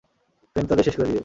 [0.55, 1.19] প্রেম তাদের শেষ করে দিবে।